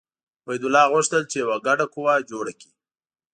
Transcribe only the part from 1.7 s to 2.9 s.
قوه جوړه کړي.